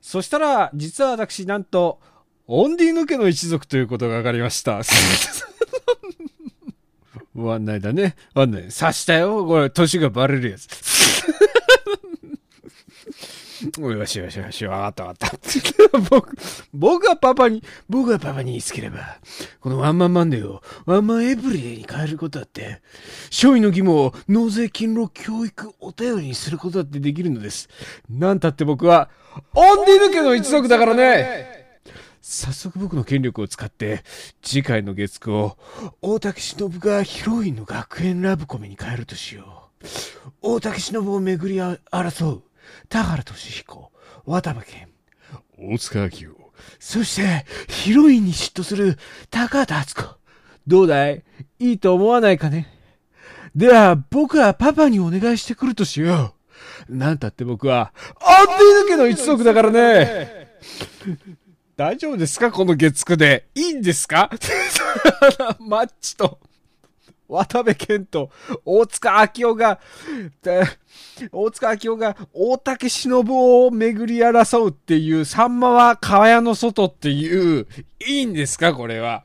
[0.03, 1.99] そしたら、実は私なんと、
[2.47, 4.83] オンディ抜けの一族ということが分かりました。
[7.35, 8.16] ワンナイだね。
[8.35, 8.69] ワンナイ。
[8.69, 9.47] 刺したよ。
[9.47, 10.69] これ、年がバレるやつ。
[13.79, 15.99] よしよしよし、わかったわかった。
[16.11, 16.37] 僕、
[16.75, 19.19] 僕がパパに、僕がパパに言いつければ、
[19.61, 22.83] このワンマンマンデーをワンマンエブリデイに変えることだって、
[23.31, 27.69] 商位の義務を納税勤労教育お便りにすることだってできるのです。
[28.11, 29.09] なんたって僕は、
[29.55, 31.57] オンディ抜けの一族だからね
[32.29, 34.03] 早速僕の権力を使って、
[34.42, 35.57] 次回の月9を、
[36.03, 39.87] 大竹しのぶがヒロインの学園ラブコメに変えるとしよう。
[40.42, 42.42] 大竹しのぶを巡り争う、
[42.88, 43.92] 田原俊彦、
[44.24, 44.88] 渡部健、
[45.59, 48.98] 大塚明夫、そして、ヒロインに嫉妬する
[49.31, 50.16] 高畑敦子。
[50.66, 51.22] どうだい？
[51.59, 52.72] いいと思わないかね？
[53.55, 56.35] では、僕はパパにお願いしてくるとしよ
[56.88, 56.96] う。
[56.96, 60.59] なんたって僕は、アンディ抜けの一族だからね。
[61.76, 62.50] 大丈夫ですか？
[62.50, 63.46] この月9で。
[63.55, 64.31] いいんですか？
[65.61, 66.40] マッチと、
[67.28, 68.30] 渡部健と、
[68.64, 69.80] 大塚明夫が、
[71.32, 77.66] 大塚明夫が大竹しのぶを巡り争うっていう、さんまは川屋の外っていう、
[78.06, 78.72] いいんですか？
[78.74, 79.24] これは。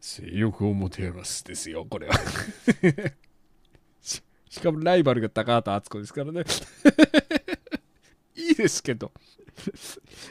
[0.00, 2.14] 性欲を持てますですよ、これは。
[4.00, 6.44] ししかもライバルが高畑敦子ですからね。
[8.36, 9.12] いいですけど。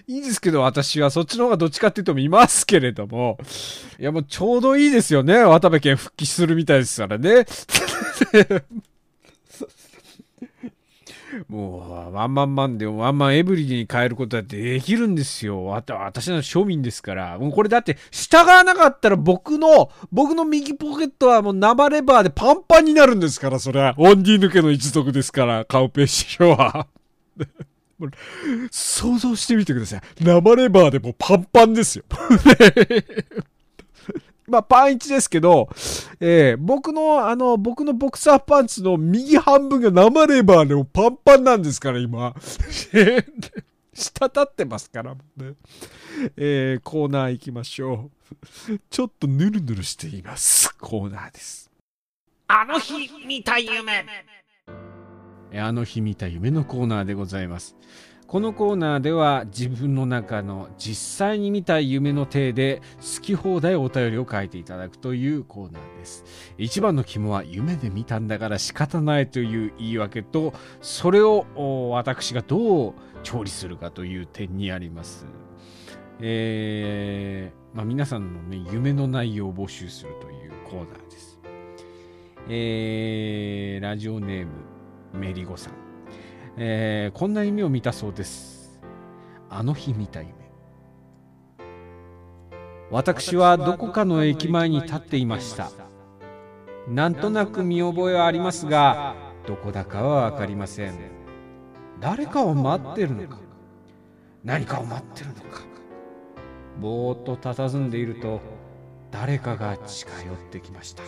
[0.08, 3.38] いいですけど、私はそっちの方がどっちかっていうと見ますけれども。
[4.00, 5.38] いや、もうちょうどいいですよね。
[5.38, 7.46] 渡部健復帰するみたいですからね。
[11.48, 15.66] もう、ワンマンマンでワンマンエブリディに変えることだってできるんですよ。
[15.66, 17.40] 私の庶民ですから。
[17.40, 23.96] もうこれだって、従わなかったら僕の、僕の右ポケットはもう生レバーでパンパンになるんですから、それは。
[23.98, 26.88] オンディ抜けの一族ですから、カウペ師匠は。
[28.72, 30.02] 想像してみてください。
[30.22, 32.06] 生レバーでもパンパンですよ。
[34.48, 35.70] まあ、パン1ですけど、
[36.20, 42.34] えー僕の、あの、僕のボクサーパンツの右半分が生レバーでもパンパンなんですから、今。
[43.94, 45.54] 滴ってますから、ね。
[46.36, 48.12] えーコーナー行きましょ
[48.70, 48.80] う。
[48.90, 50.76] ちょっとヌルヌルしています。
[50.78, 51.72] コーナーです。
[52.48, 54.04] あの日見た夢
[55.56, 57.76] あの日見た夢のコーナーでございます。
[58.34, 66.26] このコーナーでは自分の中の実際に見た夢の体で好き放題お便りを書いていただくというコーナーです。
[66.58, 71.46] 一番の肝は夢で見たんだから仕方ないという言い訳と、それを
[71.92, 75.28] 私がどう調理するかという点にあります。
[76.20, 81.40] えーまあ、皆さんのね、夢の内容を募集するというコーナーです。
[82.50, 84.73] えーラジオネーム
[85.14, 85.74] メリゴさん。
[86.58, 88.82] えーこんな夢を見たそうです。
[89.50, 90.34] あの日見た夢。
[92.92, 95.72] 私はどこかの駅前に立っていました。
[96.88, 99.16] なんとなく見覚えはありますが、
[99.48, 100.94] どこだかはわかりません。
[102.00, 103.38] 誰かを待ってるのか
[104.44, 105.62] 何かを待ってるのか
[106.80, 108.42] ぼーっと佇んでいると、
[109.12, 111.04] 誰かが近寄ってきました。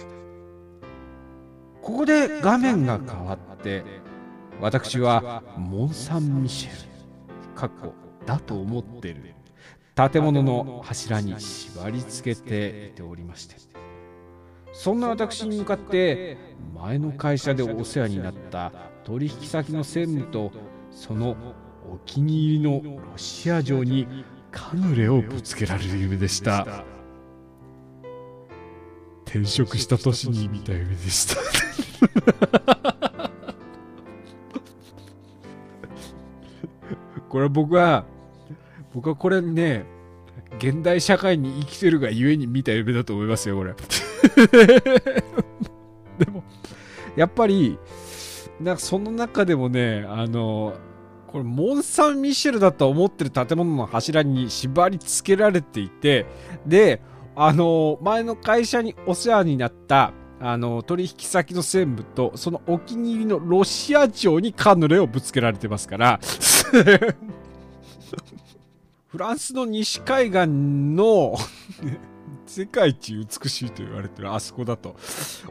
[1.85, 3.83] ここで画面が変わって、
[4.59, 7.93] 私はモン・サン・ミシェル、かっこ
[8.25, 9.35] だと思ってる。
[9.93, 13.57] 建物の柱に縛り付けていておりまして、
[14.73, 16.37] そんな私に向かって
[16.73, 18.71] 前の会社でお世話になった
[19.03, 20.51] 取引先の専務と
[20.89, 21.37] その
[21.87, 26.83] お気に入りのロシア城にカヌレをぶつけられる夢でした。
[29.25, 31.64] 転職した年に見た夢でした。
[37.29, 38.05] これ僕は
[38.93, 39.85] 僕はこれね
[40.57, 43.75] 現代社会に生きてるがゆえに見た夢だと思いますよこれ。
[46.17, 46.43] でも
[47.15, 47.77] やっぱり
[48.59, 50.73] なんかその中でもねあの
[51.27, 56.25] これモン・サン・ミシェルだと思ってる建物の柱に縛り付けられていて
[56.65, 57.01] で
[57.37, 66.19] あの、前の会社にお世話になった、あの、取引先の専務と、そのお気に入りのロシア城にカヌレをぶつけられてますから、
[69.07, 71.35] フランスの西海岸の
[72.45, 74.95] 世界一美しいと言われてるあそこだと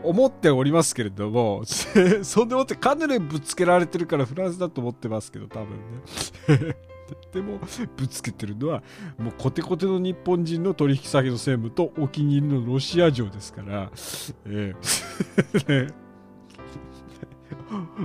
[0.02, 1.62] 思っておりますけれども、
[2.22, 5.68] そんでもってカヌレぶつけられてるからフランスだと思ってますけど、多分
[6.68, 6.76] ね。
[7.32, 7.58] でも、
[7.96, 8.82] ぶつけてるのは、
[9.18, 13.90] もうコテコテの日本人の取引先の専務とお気に入りのロシア城ですから、
[14.46, 14.74] え
[15.68, 15.92] え ね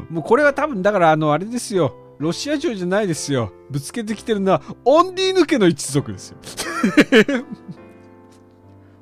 [0.09, 1.95] もうこれは多分、だからあの、あれですよ。
[2.19, 3.53] ロシア城じゃないですよ。
[3.69, 6.37] ぶつけてきてるのは、オンディーヌ家の一族ですよ。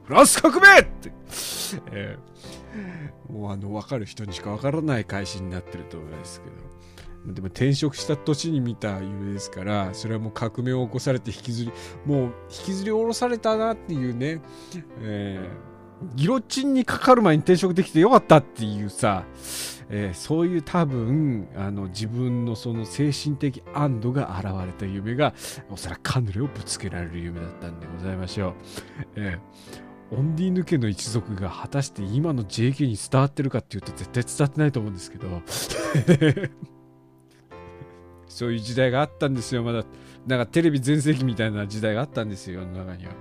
[0.03, 1.11] フランス革命って、
[1.91, 6.55] ええもうあの、わかる人にしかわからない会心になってると思いますけど。
[7.34, 11.71] でも転職した年に見た夢ですから、それはもう革命を起こされて引きずり、
[12.05, 14.41] もう引きずり下ろされたなっていうね、
[15.01, 15.78] えー
[16.15, 19.25] ギロチンにかかる前に転職できてよかったっていうさ、
[19.89, 25.34] えーそういう多分、あの自分のその精神的安堵が現れた夢が、
[25.71, 28.53] おそらくカヌレをぶつけられる夢だったんでございましょう。
[29.15, 35.28] えーオンディーヌ家の一族が果たして今の JK に伝わってるかっていうと絶対伝わってないと思うんですけど、
[38.38, 39.83] そういう時代があったんですよ、まだ。
[40.27, 43.13] なんかテレビ全盛期みたいな時代があったんですよ、世の中には。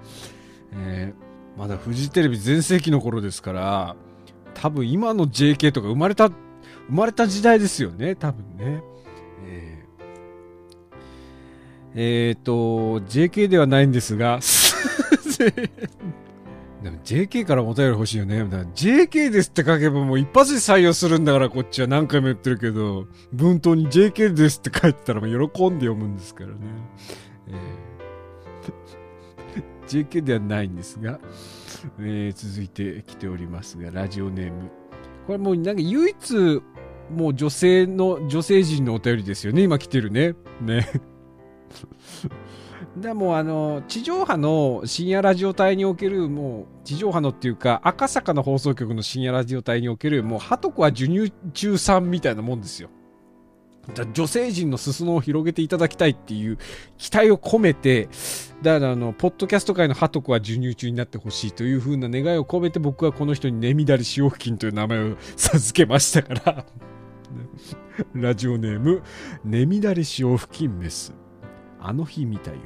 [0.74, 3.96] えーまだフジテレビ全盛期の頃ですから、
[4.52, 6.34] 多分今の JK とか生まれた、生
[6.90, 8.82] まれた時代ですよね、多分ね。
[9.46, 14.40] えーえーと、JK ではないんですが、
[16.86, 18.42] でも JK からお便り欲しいよね。
[18.44, 26.56] JK ですって書けばもう一発で採用するんだからこっちは何回も言ってるけど、文頭に JK ですって書いてたらもう喜んで読むんですからね。
[27.48, 27.56] えー
[29.86, 31.20] JK ではないんですが、
[32.00, 34.70] えー続いてきておりますが、ラジオネーム。
[35.26, 36.62] これもうなんか唯一、
[37.10, 40.34] もう女性の、女性陣のお便りですよね、今来てるね。
[40.60, 40.88] ね。
[42.96, 52.90] でもあの地上波の深夜ラジオ帯におけるもう地上波のっていうか赤坂の放送局の深夜ラジオ帯におけるもうハトコは授乳中さんみたいなもんですよ。
[53.94, 56.58] だ女性陣の裾野を広げていただきたいっていう
[56.98, 58.08] 期待を込めて
[58.60, 66.66] だからあのポッドキャスト界のハトコは授乳中になってほしいという風な願いを込めて僕はこの人にネミダリ潮付近という名前を授けましたから。
[68.14, 69.02] ラジオネーム
[69.44, 71.14] ネミダリ潮付近メス
[71.88, 72.60] あの日見た夢。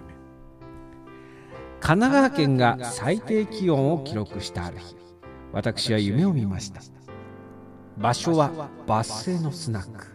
[1.80, 4.96] 神奈川県が最低気温を記録したある日。
[5.52, 6.80] 私は夢を見ました。
[7.98, 10.06] 場所はバス停のスナック。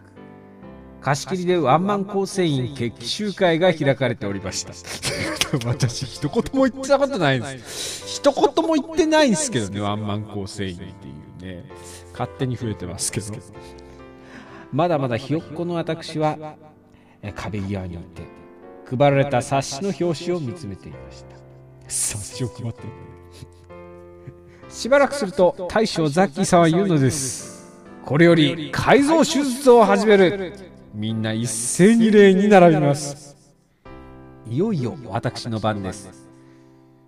[1.00, 4.72] 貸し切りでワンマン構成員決起集会が開かれておりました。
[5.64, 8.08] 私一言も言ってたことないんです。
[8.08, 10.88] 一言も言ってないんですけどねワンマン構成員ってい
[11.52, 11.70] うね。
[12.10, 13.26] 勝手に増えてますけど。
[14.72, 16.56] まだまだひよっこの私は
[17.22, 18.22] え壁際にいて
[18.88, 21.36] 配られた冊子の表紙を見つめていました。
[21.88, 22.82] 冊子を配って。
[22.82, 22.88] る
[24.68, 27.74] しばらくすると大将ザッキーさんは言うのです。
[28.04, 30.52] これより改造手術を始める。
[30.94, 33.36] みんな一斉に礼に並びます。
[34.48, 36.28] いよいよ私の番です。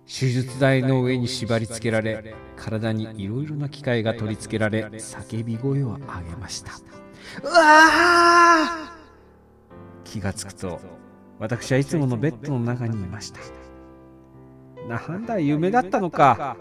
[0.05, 6.71] 手術台の上に縛り付けられ体にいろいろな機械が取り付けられ叫び声を上げました。
[7.43, 8.99] うわー！
[10.03, 10.79] 気がつくと
[11.39, 13.39] 私はいつものベッドの中にいました。
[14.87, 16.57] なんだ夢だったのか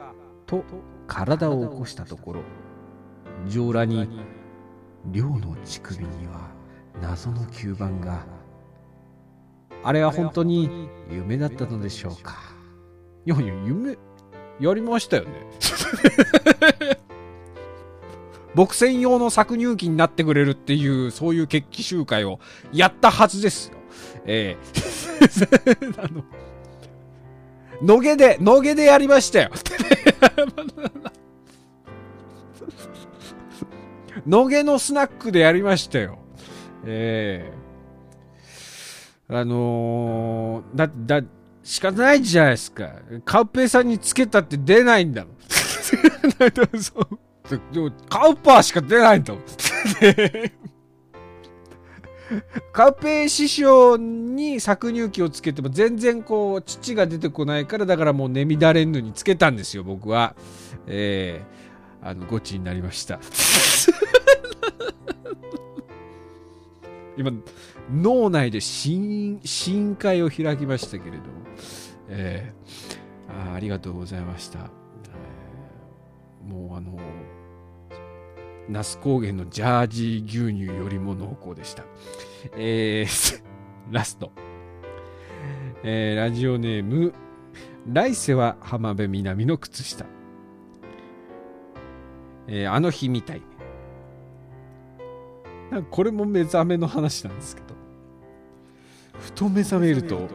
[0.47, 0.65] と
[1.07, 2.43] 体を起こしたところ
[3.49, 4.09] 上裸に
[5.07, 6.51] 寮の乳首には
[7.03, 8.25] 謎の吸盤が。
[9.85, 12.37] あれは本当に夢だったのでしょうか。
[13.25, 13.97] いやいや夢
[14.61, 15.31] やりましたよね。
[18.55, 22.41] 僕専用の搾乳機になってくれるっていうそういう決起集会を
[22.73, 23.78] やったはずです。
[24.29, 24.59] ええ
[25.99, 26.23] あの
[27.83, 29.51] 野毛で野毛でやりましたよ
[34.27, 36.19] 野毛のスナックでやりましたよ
[36.85, 37.59] ええ
[39.31, 41.23] あのー、だ、だ、
[41.63, 42.91] 仕方ないじゃないですか。
[43.27, 45.37] カウペイさんにつけたって出ないんだもん。
[47.73, 49.43] でもカウパーしか出ないんだもん。
[52.73, 60.35] カペイ師匠に搾乳機をつけても全然こう乳が出てこないからだからもうネミダレンヌにつけたんですよ僕は。
[60.87, 63.21] えー、あのゴチになりました。
[67.17, 67.33] 今
[67.93, 71.23] 脳内で試飲試飲会を開きましたけれども、
[72.09, 74.71] えーあありがとうございました。
[76.47, 76.99] もうあの
[78.69, 81.85] 那須高原のジャージー牛乳よりも濃厚でした。
[82.57, 83.43] えー、
[83.91, 84.31] ラスト。
[85.83, 87.15] えーラジオネーム、
[87.87, 90.05] 来世は浜辺美波の靴下。
[92.47, 93.43] えーあの日みたい。
[95.71, 97.69] なんかこれも目覚めの話なんですけど、
[99.19, 100.29] ふと目覚めると、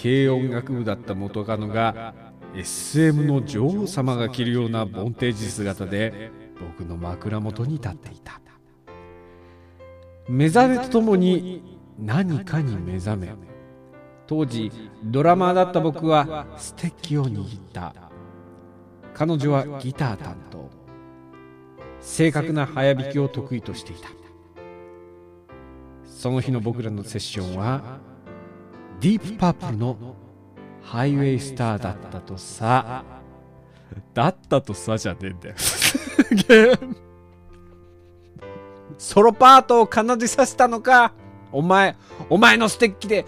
[0.00, 2.14] 軽音楽部だった元カノが
[2.54, 6.30] SM の女王様が着るようなボンテージ姿で
[6.60, 8.40] 僕の枕元に立っていた。
[10.28, 13.34] 目覚めとともに何かに目覚め
[14.26, 14.72] 当時
[15.04, 17.94] ドラマーだった僕はステッキを握った。
[19.12, 20.70] 彼女はギター担当。
[22.00, 24.08] 正確な早弾きを得意としていた。
[26.04, 27.98] その日の僕らのセッションは
[29.00, 29.96] ディープパープルの
[30.80, 33.04] ハイウェイスターだったとさ。
[34.14, 35.54] だったとさじゃねえんだよ。
[38.98, 41.12] ソロパートを奏でさせたのか？
[41.52, 41.96] お前
[42.28, 43.24] お前のステッキで。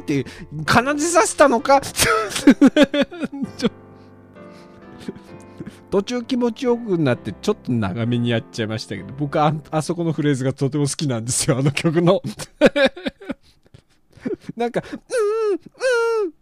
[0.00, 0.24] って
[0.66, 1.80] 奏でさせたのか？
[1.80, 2.06] ち
[3.66, 3.70] ょ
[5.90, 12.22] 途中気持ちよくなってちょっと長めにやっちゃいましたけど僕ああそこのフレーズがとても好きなんですよあの曲の。
[14.56, 16.32] なんか、うーん、うーん、うーん、う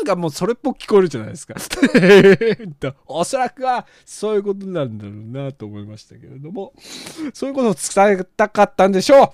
[0.00, 1.54] ーんがもうそれっぽく聞こえるじゃないですか。
[3.06, 5.14] おそらくはそういうことなんだろう
[5.46, 6.72] なと思いましたけれども、
[7.32, 9.32] そういうことを伝えたかったんでしょ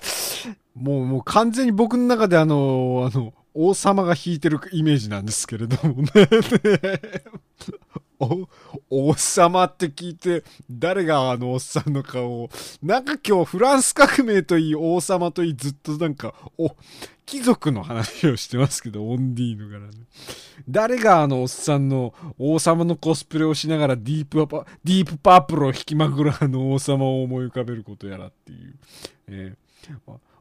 [0.76, 0.78] う。
[0.78, 6.08] もう、もう完全に僕の中であの、あの、王様が弾いてるイメージなんですけれどもね。
[8.90, 12.50] 王様って聞いて、誰があのおっさんの顔を、
[12.82, 16.76] なんか今日フランス革命といい王様といいずっとなんか、お、
[17.24, 19.92] 貴族の話をしてますけど、オンディーヌからね。
[20.68, 28.74] 誰があのおっさんの王様のコスプレをしながらディープパ、ディープパープルを弾きまくるあの王様を思い浮かべることやらっていう。
[29.28, 29.70] えー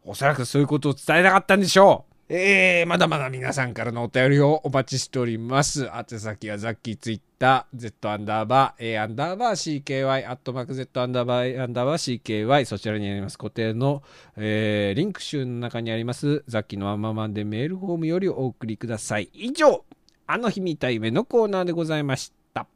[0.05, 2.08] おそらくそういうことを伝えたかったんでしょう。
[2.31, 5.89] えー、まだまだ皆さんからのお便りをお待ちしております。
[5.91, 14.03] 宛先はザッキーツイッター、Z アンダーバー、A アンダーバー CKY、アットマーク Z アンダーバー、アンダーバー CKY、そちらにあります固定の、
[14.37, 19.31] えー、リンク集の中にあります、ザッキーのワンマンマンでメールフォームよりお送りください。
[19.33, 19.83] 以上、
[20.27, 22.67] あの日みたい目のコーナーでございました。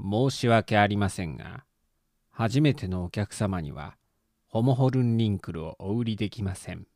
[0.00, 1.64] 申し訳ありませんが、
[2.30, 3.98] 初めてのお客様には、
[4.48, 6.86] ホモホルンリンクルをお売りできません。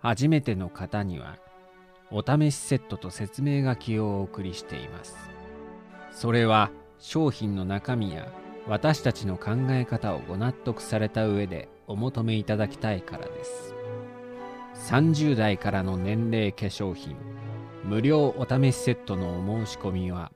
[0.00, 1.38] 初めての方には
[2.10, 5.16] お試しセットと説明書きをお送りしています。
[6.12, 8.32] それは商品の中身や
[8.66, 13.74] 私たちの考え方をご納得された上でお求めいただきたいからです。
[14.90, 17.16] 30代からの年齢化粧品
[17.84, 20.30] 無料お試しセットのお申し込みは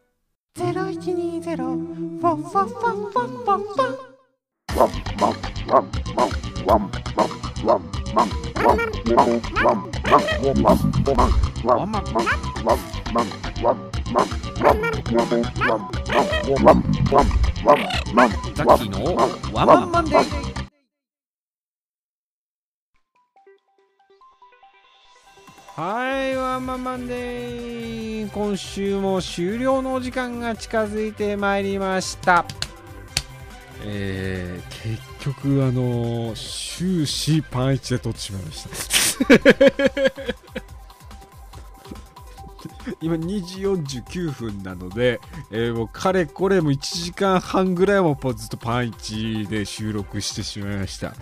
[4.74, 5.28] ザッキーの
[5.72, 5.92] ワンマン
[6.66, 7.51] マンデー
[25.74, 32.44] はい、ワンマンマンデー今週も終了のお時間が近づいてまいりました。
[33.84, 40.32] えー、結局、あの終始パンイチで取ってしまいました。
[43.00, 43.60] 今2時
[44.00, 45.20] 49分なので、
[45.50, 51.14] えーもうかれこれも1時間半ぐらいもずっとパンイチで収録してしまいました。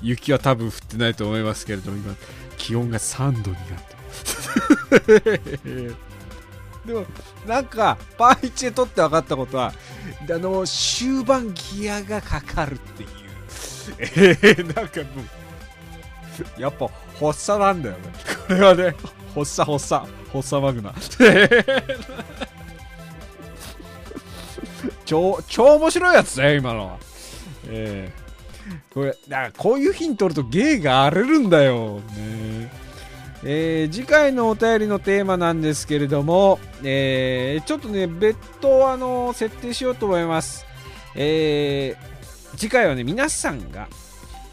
[0.00, 2.14] 雪は多分降ってないと思いますけれども、今、
[2.56, 5.96] 気温が3度になってます。
[6.86, 7.06] でも、
[7.46, 9.72] なんか、パンイチで撮って分かったことは、
[10.30, 13.08] あの、終盤ギアがかかるっていう。
[13.98, 15.22] えー、なんかも
[16.58, 16.88] う、やっぱ、
[17.18, 18.00] 発作なんだよね。
[18.48, 18.94] これはね、
[19.34, 20.94] 発作発作、発作マグナ。
[25.04, 26.98] 超、超面白いやつだよ、今のは。
[27.68, 28.22] えー
[28.92, 32.00] これ、だからこういうヒントると芸が荒れるんだよ。
[32.16, 32.70] ね
[33.44, 40.64] えー次回のお便りのテーマなんですけれども、えーちょっとね、別途、あの設定しようと思います。
[41.14, 42.12] えー
[42.56, 43.88] 次回はね、皆さんが、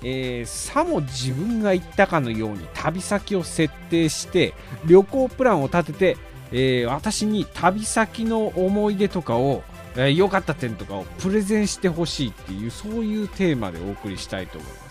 [0.02, 4.54] えさも自分が行ったかのように旅先を設定して、
[4.86, 6.18] 旅行プランを立てて、
[6.52, 9.64] え私に旅先の思い出とかを、
[9.96, 14.89] えーかった点とかをプレゼンしてほしいっていう、そういうテーマでお送りしたいと思います。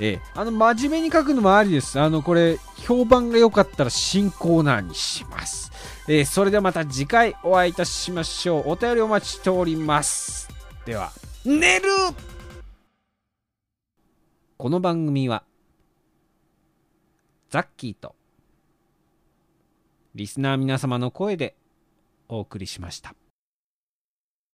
[0.00, 1.98] ええあの、真面目に書くのもありです。
[1.98, 5.72] あの、これ、評判が良かったら新コーナーにします。
[6.08, 8.70] えーそれではまた次回お会いいたしましょう。
[8.70, 10.48] お便りお待ちしております。
[10.86, 11.12] では、
[11.44, 11.88] 寝る
[14.56, 15.44] この番組は、
[17.50, 18.14] ザッキーと、
[20.14, 21.54] リスナー皆様の声で
[22.28, 23.14] お送りしました。